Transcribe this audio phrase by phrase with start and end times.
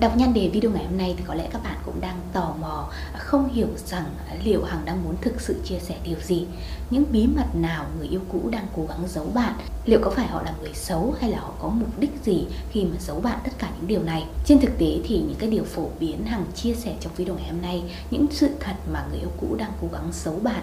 [0.00, 2.54] Đọc nhan đề video ngày hôm nay thì có lẽ các bạn cũng đang tò
[2.60, 4.04] mò, không hiểu rằng
[4.44, 6.46] liệu Hằng đang muốn thực sự chia sẻ điều gì.
[6.90, 9.54] Những bí mật nào người yêu cũ đang cố gắng giấu bạn?
[9.84, 12.84] Liệu có phải họ là người xấu hay là họ có mục đích gì khi
[12.84, 14.26] mà giấu bạn tất cả những điều này?
[14.44, 17.48] Trên thực tế thì những cái điều phổ biến Hằng chia sẻ trong video ngày
[17.50, 20.62] hôm nay, những sự thật mà người yêu cũ đang cố gắng giấu bạn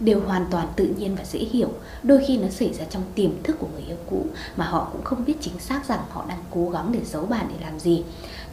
[0.00, 1.68] đều hoàn toàn tự nhiên và dễ hiểu.
[2.02, 4.26] Đôi khi nó xảy ra trong tiềm thức của người yêu cũ
[4.56, 7.46] mà họ cũng không biết chính xác rằng họ đang cố gắng để giấu bạn
[7.48, 8.02] để làm gì.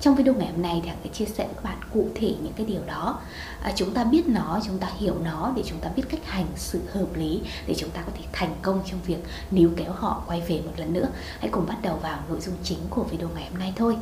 [0.02, 2.36] Trong video ngày hôm nay thì hằng sẽ chia sẻ với các bạn cụ thể
[2.44, 3.20] những cái điều đó.
[3.62, 6.48] À, chúng ta biết nó chúng ta hiểu nó để chúng ta biết cách hành
[6.56, 9.20] sự hợp lý để chúng ta có thể thành công trong việc
[9.52, 11.08] níu kéo họ quay về một lần nữa.
[11.40, 13.98] Hãy cùng bắt đầu vào nội dung chính của video ngày hôm nay thôi.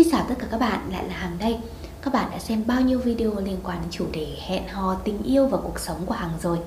[0.00, 1.58] Xin chào tất cả các bạn, lại là Hằng đây.
[2.02, 5.22] Các bạn đã xem bao nhiêu video liên quan đến chủ đề hẹn hò, tình
[5.22, 6.58] yêu và cuộc sống của Hằng rồi.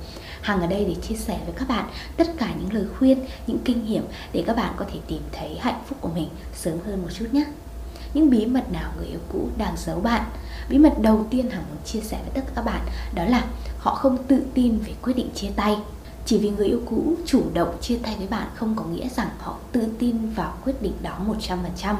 [0.42, 1.86] Hằng ở đây để chia sẻ với các bạn
[2.17, 4.03] tất cả những lời khuyên, những kinh nghiệm
[4.34, 7.25] để các bạn có thể tìm thấy hạnh phúc của mình sớm hơn một chút
[7.31, 7.45] nhé.
[8.14, 10.23] Những bí mật nào người yêu cũ đang giấu bạn?
[10.70, 12.81] Bí mật đầu tiên hằng muốn chia sẻ với tất cả các bạn
[13.16, 13.45] đó là
[13.80, 15.78] họ không tự tin về quyết định chia tay.
[16.25, 19.30] Chỉ vì người yêu cũ chủ động chia tay với bạn không có nghĩa rằng
[19.40, 21.95] họ tự tin vào quyết định đó 100%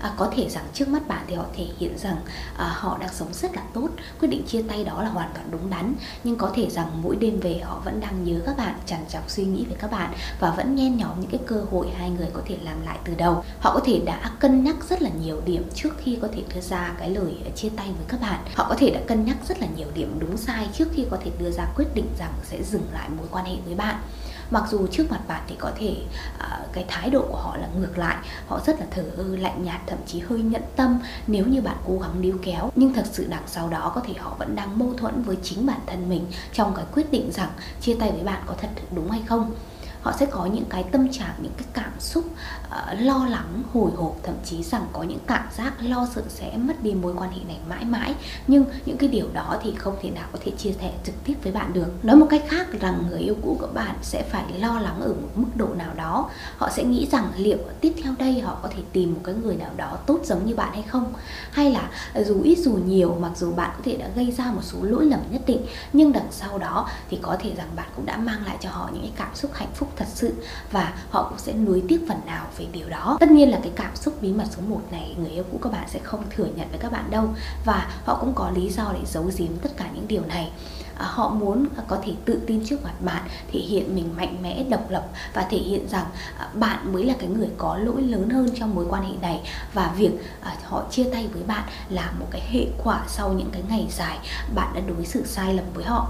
[0.00, 2.16] à, có thể rằng trước mắt bạn thì họ thể hiện rằng
[2.56, 3.88] à, họ đang sống rất là tốt.
[4.20, 5.94] Quyết định chia tay đó là hoàn toàn đúng đắn.
[6.24, 9.30] Nhưng có thể rằng mỗi đêm về họ vẫn đang nhớ các bạn trằn trọc
[9.30, 12.28] suy nghĩ về các bạn và vẫn nhen nhóm những cái cơ hội hai người
[12.32, 13.44] có thể làm lại từ đầu.
[13.60, 16.60] Họ có thể đã cân nhắc rất là nhiều điểm trước khi có thể đưa
[16.60, 18.40] ra cái lời à, chia tay với các bạn.
[18.54, 21.18] Họ có thể đã cân nhắc rất là nhiều điểm đúng sai trước khi có
[21.24, 23.96] thể đưa ra quyết định rằng sẽ dừng lại mối quan hệ với bạn
[24.50, 25.96] mặc dù trước mặt bạn thì có thể
[26.36, 29.64] uh, cái thái độ của họ là ngược lại họ rất là thờ ơ lạnh
[29.64, 32.70] nhạt thậm chí hơi nhẫn tâm nếu như bạn cố gắng níu kéo.
[32.74, 35.66] Nhưng thật sự đằng sau đó có thể họ vẫn đang mâu thuẫn với chính
[35.66, 39.10] bản thân mình trong cái quyết định rằng chia tay với bạn có thật đúng
[39.10, 39.54] hay không
[40.02, 42.24] họ sẽ có những cái tâm trạng những cái cảm xúc
[42.68, 46.56] uh, lo lắng hồi hộp thậm chí rằng có những cảm giác lo sợ sẽ
[46.56, 48.14] mất đi mối quan hệ này mãi mãi.
[48.46, 51.34] Nhưng những cái điều đó thì không thể nào có thể chia sẻ trực tiếp
[51.42, 52.04] với bạn được.
[52.04, 55.08] Nói một cách khác rằng người yêu cũ của bạn sẽ phải lo lắng ở
[55.08, 56.30] một mức độ nào đó.
[56.56, 59.56] Họ sẽ nghĩ rằng liệu tiếp theo đây họ có thể tìm một cái người
[59.56, 61.12] nào đó tốt giống như bạn hay không?
[61.50, 64.44] Hay là ờ, dù ít dù nhiều mặc dù bạn có thể đã gây ra
[64.52, 67.86] một số lỗi lầm nhất định nhưng đằng sau đó thì có thể rằng bạn
[67.96, 70.34] cũng đã mang lại cho họ những cái cảm xúc hạnh phúc thật sự
[70.72, 73.16] và họ cũng sẽ nuối tiếc phần nào về điều đó.
[73.20, 75.72] Tất nhiên là cái cảm xúc bí mật số 1 này người yêu cũ các
[75.72, 77.28] bạn sẽ không thừa nhận với các bạn đâu.
[77.64, 80.50] Và họ cũng có lý do để giấu giếm tất cả những điều này.
[80.98, 83.22] À, họ muốn có thể tự tin trước mặt bạn
[83.52, 86.06] thể hiện mình mạnh mẽ độc lập và thể hiện rằng
[86.38, 89.40] à, bạn mới là cái người có lỗi lớn hơn trong mối quan hệ này.
[89.74, 93.50] Và việc à, họ chia tay với bạn là một cái hệ quả sau những
[93.52, 94.18] cái ngày dài
[94.54, 96.08] bạn đã đối xử sai lầm với họ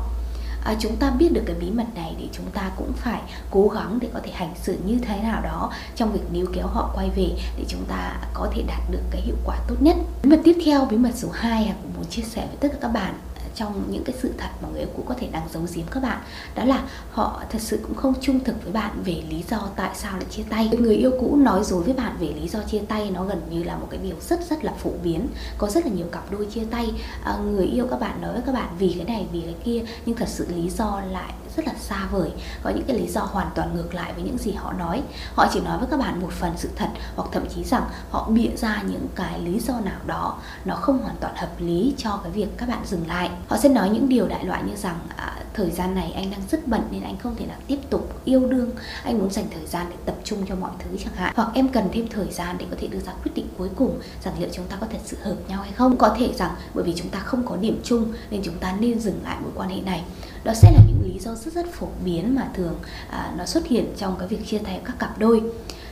[0.64, 3.20] à, chúng ta biết được cái bí mật này thì chúng ta cũng phải
[3.50, 6.66] cố gắng để có thể hành xử như thế nào đó trong việc níu kéo
[6.66, 9.97] họ quay về để chúng ta có thể đạt được cái hiệu quả tốt nhất.
[10.22, 12.78] Bí mật tiếp theo bí mật số 2 cũng muốn chia sẻ với tất cả
[12.80, 13.14] các bạn
[13.54, 16.03] trong những cái sự thật mà người yêu cũ có thể đang giấu giếm các
[16.03, 16.19] bạn.
[16.54, 19.91] Đó là họ thật sự cũng không trung thực với bạn về lý do tại
[19.94, 20.70] sao lại chia tay.
[20.78, 23.62] Người yêu cũ nói dối với bạn về lý do chia tay nó gần như
[23.62, 25.28] là một cái điều rất rất là phổ biến.
[25.59, 26.92] Có rất là nhiều cặp đôi chia tay.
[27.25, 29.84] À, người yêu các bạn nói với các bạn vì cái này vì cái kia
[30.06, 32.30] nhưng thật sự lý do lại rất là xa vời
[32.62, 35.02] có những cái lý do hoàn toàn ngược lại với những gì họ nói.
[35.34, 38.30] Họ chỉ nói với các bạn một phần sự thật hoặc thậm chí rằng họ
[38.30, 42.20] bịa ra những cái lý do nào đó nó không hoàn toàn hợp lý cho
[42.22, 43.30] cái việc các bạn dừng lại.
[43.48, 46.41] Họ sẽ nói những điều đại loại như rằng à, thời gian này anh đang
[46.50, 48.70] rất bận nên anh không thể nào tiếp tục yêu đương.
[49.04, 51.32] Anh muốn dành thời gian để tập trung cho mọi thứ chẳng hạn.
[51.36, 54.00] Hoặc em cần thêm thời gian để có thể đưa ra quyết định cuối cùng
[54.24, 55.97] rằng liệu chúng ta có thật sự hợp nhau hay không.
[55.97, 59.00] Có thể rằng bởi vì chúng ta không có điểm chung nên chúng ta nên
[59.00, 60.04] dừng lại mối quan hệ này
[60.44, 62.75] đó sẽ là những lý do rất rất phổ biến mà thường
[63.10, 65.43] à, nó xuất hiện trong cái việc chia tay các cặp đôi.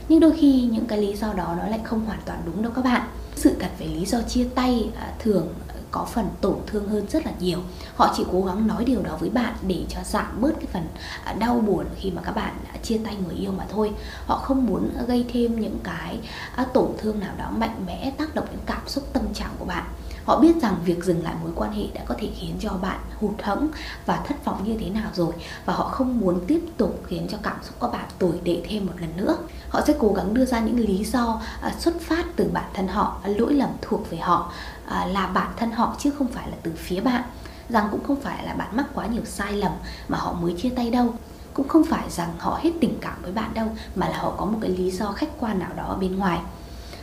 [0.09, 2.71] Nhưng đôi khi những cái lý do đó nó lại không hoàn toàn đúng đâu
[2.75, 3.01] các bạn.
[3.35, 7.05] Sự thật về lý do chia tay à, thường à, có phần tổn thương hơn
[7.09, 7.59] rất là nhiều.
[7.95, 10.83] Họ chỉ cố gắng nói điều đó với bạn để cho giảm bớt cái phần
[11.23, 13.91] à, đau buồn khi mà các bạn chia tay người yêu mà thôi.
[14.25, 16.19] Họ không muốn gây thêm những cái
[16.55, 19.65] à, tổn thương nào đó mạnh mẽ tác động đến cảm xúc tâm trạng của
[19.65, 19.83] bạn
[20.27, 22.99] họ biết rằng việc dừng lại mối quan hệ đã có thể khiến cho bạn
[23.19, 23.67] hụt hẫng
[24.05, 25.33] và thất vọng như thế nào rồi.
[25.65, 28.85] Và họ không muốn tiếp tục khiến cho cảm xúc của bạn tồi tệ thêm
[28.85, 29.37] một lần nữa.
[29.69, 32.87] Họ sẽ cố gắng đưa ra những lý do à, xuất phát từ bản thân
[32.87, 34.51] họ lỗi lầm thuộc về họ
[34.85, 37.23] à, là bản thân họ chứ không phải là từ phía bạn.
[37.69, 39.71] Rằng cũng không phải là bạn mắc quá nhiều sai lầm
[40.07, 41.13] mà họ mới chia tay đâu.
[41.53, 44.45] Cũng không phải rằng họ hết tình cảm với bạn đâu, mà là họ có
[44.45, 46.39] một cái lý do khách quan nào đó bên ngoài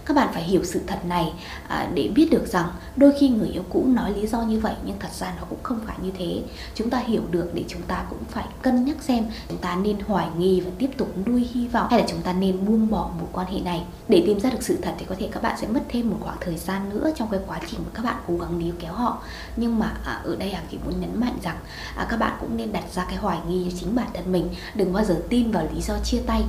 [0.06, 1.32] các bạn phải hiểu sự thật này
[1.68, 2.66] à, để biết được rằng
[2.96, 5.58] đôi khi người yêu cũ nói lý do như vậy nhưng thật ra nó cũng
[5.62, 6.42] không phải như thế.
[6.74, 10.00] Chúng ta hiểu được để chúng ta cũng phải cân nhắc xem chúng ta nên
[10.00, 13.10] hoài nghi và tiếp tục nuôi hy vọng hay là chúng ta nên buông bỏ
[13.18, 13.84] mối quan hệ này.
[14.08, 16.16] Để tìm ra được sự thật thì có thể các bạn sẽ mất thêm một
[16.20, 18.92] khoảng thời gian nữa trong cái quá trình mà các bạn cố gắng níu kéo
[18.92, 19.22] họ.
[19.56, 21.56] Nhưng mà à, ở đây hàng chỉ muốn nhấn mạnh rằng
[21.96, 24.48] à, các bạn cũng nên đặt ra cái hoài nghi cho chính bản thân mình.
[24.74, 26.42] Đừng bao giờ tin vào lý do chia tay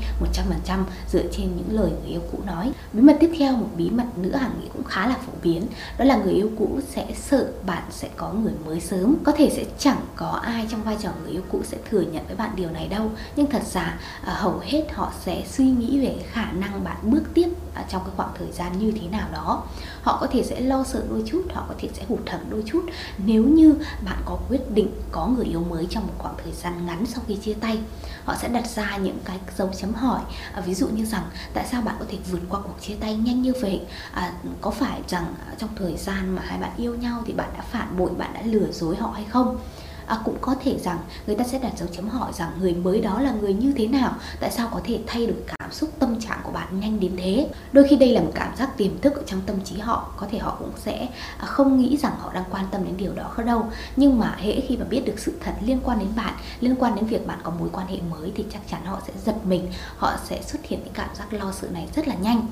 [0.67, 2.71] 100% dựa trên những lời người yêu cũ nói.
[2.93, 5.33] Bí mật tiếp theo theo một bí mật nữa hàng nghĩ cũng khá là phổ
[5.43, 5.67] biến.
[5.97, 9.15] Đó là người yêu cũ sẽ sợ bạn sẽ có người mới sớm.
[9.23, 12.27] Có thể sẽ chẳng có ai trong vai trò người yêu cũ sẽ thừa nhận
[12.27, 13.11] với bạn điều này đâu.
[13.35, 17.23] Nhưng thật ra à, hầu hết họ sẽ suy nghĩ về khả năng bạn bước
[17.33, 19.63] tiếp à, trong cái khoảng thời gian như thế nào đó
[20.05, 22.63] họ có thể sẽ lo sợ đôi chút họ có thể sẽ hụt hẫng đôi
[22.65, 22.81] chút.
[23.17, 23.75] Nếu như
[24.05, 27.23] bạn có quyết định có người yêu mới trong một khoảng thời gian ngắn sau
[27.27, 27.79] khi chia tay
[28.25, 30.21] họ sẽ đặt ra những cái dấu chấm hỏi.
[30.53, 31.23] À, ví dụ như rằng
[31.53, 33.81] tại sao bạn có thể vượt qua cuộc chia tay nhanh như vậy?
[34.13, 37.63] À, có phải rằng trong thời gian mà hai bạn yêu nhau thì bạn đã
[37.71, 39.57] phản bội bạn đã lừa dối họ hay không?
[40.05, 40.97] À, cũng có thể rằng
[41.27, 43.87] người ta sẽ đặt dấu chấm hỏi rằng người mới đó là người như thế
[43.87, 44.15] nào?
[44.39, 47.11] Tại sao có thể thay đổi cả cảm xúc tâm trạng của bạn nhanh đến
[47.17, 47.49] thế.
[47.71, 50.27] Đôi khi đây là một cảm giác tiềm thức ở trong tâm trí họ có
[50.31, 51.07] thể họ cũng sẽ
[51.37, 53.65] à, không nghĩ rằng họ đang quan tâm đến điều đó đâu.
[53.95, 56.95] Nhưng mà hễ khi mà biết được sự thật liên quan đến bạn liên quan
[56.95, 59.67] đến việc bạn có mối quan hệ mới thì chắc chắn họ sẽ giật mình
[59.97, 62.47] họ sẽ xuất hiện những cảm giác lo sợ này rất là nhanh.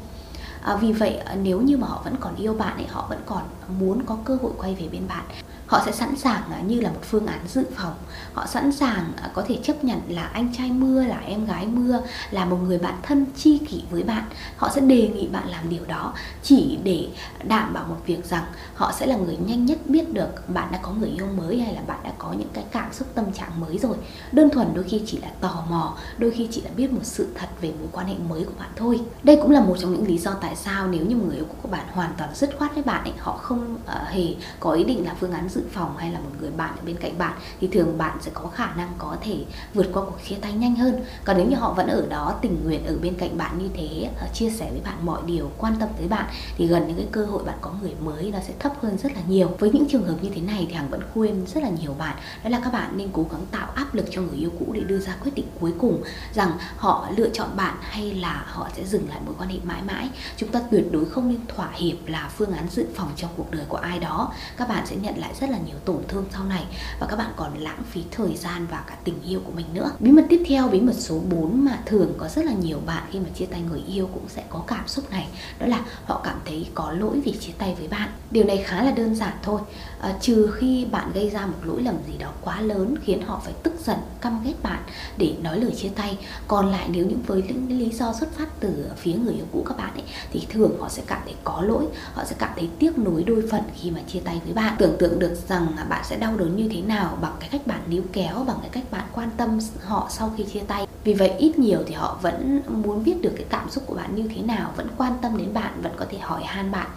[0.62, 3.20] À, vì vậy à, nếu như mà họ vẫn còn yêu bạn thì họ vẫn
[3.26, 3.44] còn
[3.80, 5.24] muốn có cơ hội quay về bên bạn
[5.68, 7.94] họ sẽ sẵn sàng à, như là một phương án dự phòng.
[8.34, 11.68] Họ sẵn sàng à, có thể chấp nhận là anh trai mưa là em gái
[11.68, 12.02] mưa
[12.32, 14.24] là một người bạn thân chi kỷ với bạn.
[14.58, 16.14] Họ sẽ đề nghị bạn làm điều đó
[16.44, 17.08] chỉ để
[17.44, 18.44] đảm bảo một việc rằng
[18.76, 21.76] họ sẽ là người nhanh nhất biết được bạn đã có người yêu mới hay
[21.76, 23.96] là bạn đã có những cái cảm xúc tâm trạng mới rồi.
[24.32, 27.28] Đơn thuần đôi khi chỉ là tò mò đôi khi chỉ là biết một sự
[27.36, 29.02] thật về mối quan hệ mới của bạn thôi.
[29.24, 31.46] Đây cũng là một trong những lý do tại sao nếu như một người yêu
[31.62, 34.84] của bạn hoàn toàn dứt khoát với bạn ấy họ không uh, hề có ý
[34.84, 37.34] định là phương án dự phòng hay là một người bạn ở bên cạnh bạn
[37.62, 39.38] thì thường bạn sẽ có khả năng có thể
[39.74, 41.04] vượt qua cuộc chia tay nhanh hơn.
[41.24, 44.10] Còn nếu như họ vẫn ở đó, tình nguyện ở bên cạnh bạn như thế
[44.20, 46.26] ờ, chia sẻ với bạn mọi điều, quan tâm tới bạn,
[46.58, 49.14] thì gần những cái cơ hội bạn có người mới nó sẽ thấp hơn rất
[49.16, 49.52] là nhiều.
[49.60, 52.18] Với những trường hợp như thế này thì hằng vẫn khuyên rất là nhiều bạn,
[52.44, 54.82] đó là các bạn nên cố gắng tạo áp lực cho người yêu cũ để
[54.82, 56.04] đưa ra quyết định cuối cùng
[56.34, 59.82] rằng họ lựa chọn bạn hay là họ sẽ dừng lại mối quan hệ mãi
[59.88, 60.10] mãi.
[60.38, 63.52] Chúng ta tuyệt đối không nên thỏa hiệp là phương án dự phòng trong cuộc
[63.52, 64.34] đời của ai đó.
[64.58, 66.64] Các bạn sẽ nhận lại rất rất là nhiều tổn thương sau này
[67.00, 69.92] và các bạn còn lãng phí thời gian và cả tình yêu của mình nữa.
[70.00, 73.04] Bí mật tiếp theo bí mật số 4 mà thường có rất là nhiều bạn
[73.12, 75.28] khi mà chia tay người yêu cũng sẽ có cảm xúc này
[75.60, 78.10] đó là họ cảm thấy có lỗi vì chia tay với bạn.
[78.32, 79.62] Điều này khá là đơn giản thôi
[80.02, 83.42] à, trừ khi bạn gây ra một lỗi lầm gì đó quá lớn khiến họ
[83.46, 84.84] phải tức giận căm ghét bạn
[85.18, 86.18] để nói lời chia tay.
[86.48, 89.64] Còn lại nếu những với những lý do xuất phát từ phía người yêu cũ
[89.68, 92.70] các bạn ấy thì thường họ sẽ cảm thấy có lỗi họ sẽ cảm thấy
[92.80, 94.76] tiếc nuối đôi phần khi mà chia tay với bạn.
[94.80, 97.82] Tưởng tượng được rằng bạn sẽ đau đớn như thế nào bằng cái cách bạn
[97.88, 100.88] níu kéo, bằng cái cách bạn quan tâm họ sau khi chia tay.
[101.04, 104.16] Vì vậy, ít nhiều thì họ vẫn muốn biết được cái cảm xúc của bạn
[104.16, 106.88] như thế nào, vẫn quan tâm đến bạn, vẫn có thể hỏi han bạn.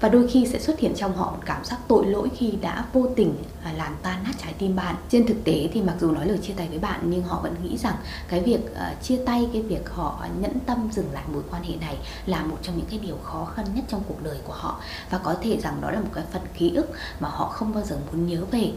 [0.00, 2.84] Và đôi khi sẽ xuất hiện trong họ một cảm giác tội lỗi khi đã
[2.92, 4.94] vô tình à, làm tan nát trái tim bạn.
[5.10, 7.54] Trên thực tế thì mặc dù nói lời chia tay với bạn, nhưng họ vẫn
[7.62, 7.94] nghĩ rằng
[8.28, 11.76] cái việc à, chia tay, cái việc họ nhẫn tâm dừng lại mối quan hệ
[11.80, 14.80] này là một trong những cái điều khó khăn nhất trong cuộc đời của họ.
[15.10, 16.90] Và có thể rằng đó là một cái phần ký ức
[17.20, 18.72] mà họ không bao giờ muốn nhớ về.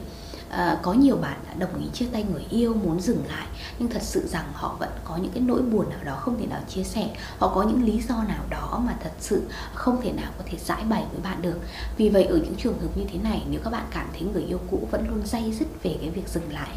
[0.50, 3.48] À, có nhiều bạn đã đồng ý chia tay người yêu muốn dừng lại
[3.80, 6.46] nhưng thật sự rằng họ vẫn có những cái nỗi buồn nào đó không thể
[6.46, 7.10] nào chia sẻ.
[7.38, 9.42] Họ có những lý do nào đó mà thật sự
[9.74, 11.60] không thể nào có thể giải bày với bạn được.
[11.98, 14.44] Vì vậy ở những trường hợp như thế này nếu các bạn cảm thấy người
[14.44, 16.70] yêu cũ vẫn luôn dây dứt về cái việc dừng lại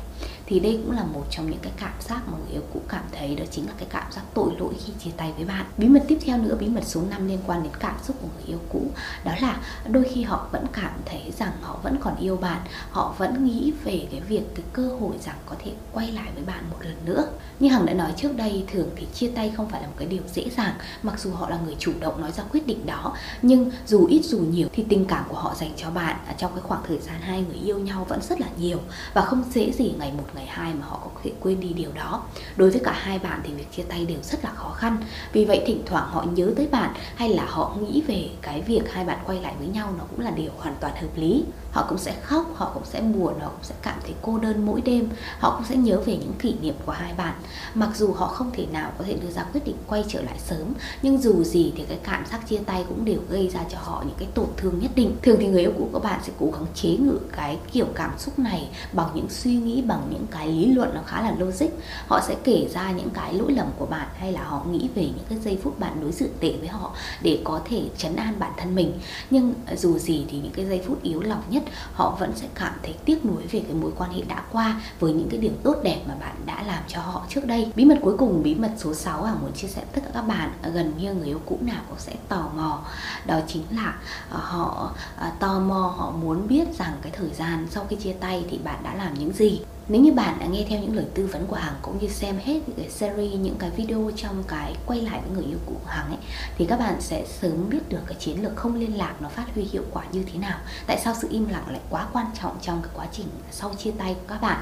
[0.50, 3.04] thì đây cũng là một trong những cái cảm giác mà người yêu cũ cảm
[3.12, 5.66] thấy, đó chính là cái cảm giác tội lỗi khi chia tay với bạn.
[5.78, 8.28] Bí mật tiếp theo nữa, bí mật số 5 liên quan đến cảm xúc của
[8.34, 8.86] người yêu cũ,
[9.24, 13.14] đó là đôi khi họ vẫn cảm thấy rằng họ vẫn còn yêu bạn, họ
[13.18, 16.64] vẫn nghĩ về cái việc, cái cơ hội rằng có thể quay lại với bạn
[16.70, 17.26] một lần nữa.
[17.60, 20.08] Như hằng đã nói trước đây, thường thì chia tay không phải là một cái
[20.08, 23.16] điều dễ dàng, mặc dù họ là người chủ động nói ra quyết định đó,
[23.42, 26.52] nhưng dù ít dù nhiều thì tình cảm của họ dành cho bạn à, trong
[26.52, 28.78] cái khoảng thời gian hai người yêu nhau vẫn rất là nhiều
[29.14, 31.92] và không dễ gì ngày một ngày hai mà họ có thể quên đi điều
[31.92, 32.22] đó.
[32.56, 34.96] Đối với cả hai bạn thì việc chia tay đều rất là khó khăn.
[35.32, 38.92] Vì vậy thỉnh thoảng họ nhớ tới bạn hay là họ nghĩ về cái việc
[38.92, 41.86] hai bạn quay lại với nhau nó cũng là điều hoàn toàn hợp lý họ
[41.88, 44.80] cũng sẽ khóc, họ cũng sẽ buồn, họ cũng sẽ cảm thấy cô đơn mỗi
[44.80, 45.08] đêm.
[45.38, 47.34] Họ cũng sẽ nhớ về những kỷ niệm của hai bạn.
[47.74, 50.38] Mặc dù họ không thể nào có thể đưa ra quyết định quay trở lại
[50.38, 50.72] sớm,
[51.02, 54.02] nhưng dù gì thì cái cảm giác chia tay cũng đều gây ra cho họ
[54.06, 55.16] những cái tổn thương nhất định.
[55.22, 58.18] Thường thì người yêu cũ của bạn sẽ cố gắng chế ngự cái kiểu cảm
[58.18, 61.68] xúc này bằng những suy nghĩ, bằng những cái lý luận nó khá là logic.
[62.06, 65.02] Họ sẽ kể ra những cái lỗi lầm của bạn hay là họ nghĩ về
[65.02, 68.34] những cái giây phút bạn đối xử tệ với họ để có thể chấn an
[68.38, 68.92] bản thân mình.
[69.30, 71.59] Nhưng dù gì thì những cái giây phút yếu lòng nhất
[71.92, 75.12] họ vẫn sẽ cảm thấy tiếc nuối về cái mối quan hệ đã qua với
[75.12, 77.72] những cái điều tốt đẹp mà bạn đã làm cho họ trước đây.
[77.76, 80.22] Bí mật cuối cùng, bí mật số 6 à muốn chia sẻ tất cả các
[80.22, 82.80] bạn à, gần như người yêu cũ nào cũng sẽ tò mò.
[83.26, 83.94] Đó chính là
[84.30, 88.12] à, họ à, tò mò, họ muốn biết rằng cái thời gian sau khi chia
[88.12, 91.06] tay thì bạn đã làm những gì nếu như bạn đã nghe theo những lời
[91.14, 94.42] tư vấn của Hằng cũng như xem hết những cái series, những cái video trong
[94.48, 96.18] cái quay lại với người yêu cũ của Hằng ấy
[96.58, 99.54] thì các bạn sẽ sớm biết được cái chiến lược không liên lạc nó phát
[99.54, 100.58] huy hiệu quả như thế nào.
[100.86, 103.90] Tại sao sự im lặng lại quá quan trọng trong cái quá trình sau chia
[103.90, 104.60] tay của các bạn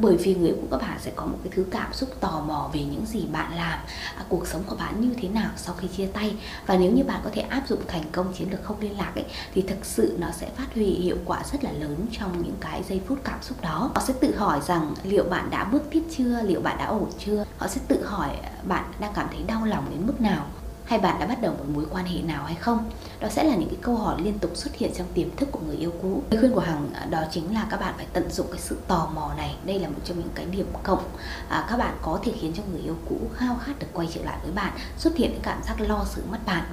[0.00, 2.70] bởi vì người của các bạn sẽ có một cái thứ cảm xúc tò mò
[2.72, 3.78] về những gì bạn làm.
[4.16, 6.36] À, cuộc sống của bạn như thế nào sau khi chia tay?
[6.66, 9.12] Và nếu như bạn có thể áp dụng thành công chiến lược không liên lạc
[9.14, 12.56] ấy thì thực sự nó sẽ phát huy hiệu quả rất là lớn trong những
[12.60, 13.90] cái giây phút cảm xúc đó.
[13.94, 16.42] Họ sẽ tự hỏi rằng liệu bạn đã bước tiếp chưa?
[16.42, 17.44] Liệu bạn đã ổn chưa?
[17.58, 18.30] Họ sẽ tự hỏi
[18.62, 20.46] bạn đang cảm thấy đau lòng đến mức nào?
[20.90, 22.90] Hay bạn đã bắt đầu một mối quan hệ nào hay không?
[23.20, 25.60] Đó sẽ là những cái câu hỏi liên tục xuất hiện trong tiềm thức của
[25.66, 26.22] người yêu cũ.
[26.30, 28.78] Lời khuyên của hằng à, đó chính là các bạn phải tận dụng cái sự
[28.88, 29.56] tò mò này.
[29.64, 31.02] Đây là một trong những cái điểm cộng
[31.48, 34.24] à, các bạn có thể khiến cho người yêu cũ khao khát được quay trở
[34.24, 36.64] lại với bạn xuất hiện cái cảm giác lo sự mất bạn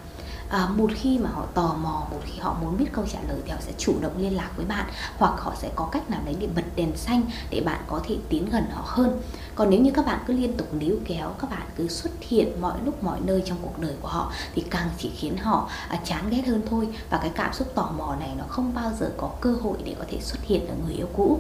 [0.49, 3.37] à, một khi mà họ tò mò một khi họ muốn biết câu trả lời
[3.45, 4.85] thì họ sẽ chủ động liên lạc với bạn
[5.17, 8.15] hoặc họ sẽ có cách nào đấy để bật đèn xanh để bạn có thể
[8.29, 9.21] tiến gần họ hơn.
[9.55, 12.61] Còn nếu như các bạn cứ liên tục níu kéo các bạn cứ xuất hiện
[12.61, 15.99] mọi lúc mọi nơi trong cuộc đời của họ thì càng chỉ khiến họ à,
[16.05, 16.87] chán ghét hơn thôi.
[17.09, 19.95] Và cái cảm xúc tò mò này nó không bao giờ có cơ hội để
[19.99, 21.39] có thể xuất hiện ở người yêu cũ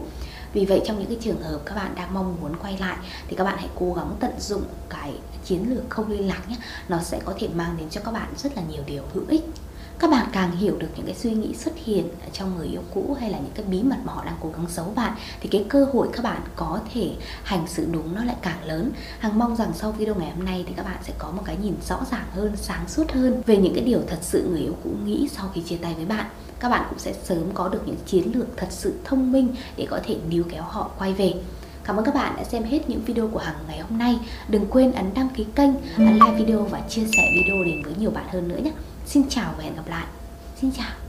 [0.57, 2.97] vì vậy trong những cái trường hợp các bạn đang mong muốn quay lại
[3.27, 5.13] thì các bạn hãy cố gắng tận dụng cái
[5.45, 6.55] chiến lược không liên lạc nhé.
[6.89, 9.43] Nó sẽ có thể mang đến cho các bạn rất là nhiều điều hữu ích
[9.99, 13.17] các bạn càng hiểu được những cái suy nghĩ xuất hiện trong người yêu cũ
[13.19, 15.65] hay là những cái bí mật mà họ đang cố gắng giấu bạn thì cái
[15.69, 17.11] cơ hội các bạn có thể
[17.43, 20.63] hành xử đúng nó lại càng lớn hằng mong rằng sau video ngày hôm nay
[20.67, 23.57] thì các bạn sẽ có một cái nhìn rõ ràng hơn sáng suốt hơn về
[23.57, 26.25] những cái điều thật sự người yêu cũ nghĩ sau khi chia tay với bạn
[26.59, 29.87] các bạn cũng sẽ sớm có được những chiến lược thật sự thông minh để
[29.89, 31.33] có thể níu kéo họ quay về
[31.83, 34.19] Cảm ơn các bạn đã xem hết những video của Hằng ngày hôm nay.
[34.47, 37.93] Đừng quên ấn đăng ký kênh, ấn like video và chia sẻ video đến với
[37.99, 38.71] nhiều bạn hơn nữa nhé.
[39.07, 40.05] Xin chào và hẹn gặp lại.
[40.61, 41.06] Xin chào.